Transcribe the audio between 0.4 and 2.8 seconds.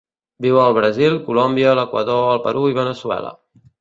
Viu al Brasil, Colòmbia, l'Equador, el Perú i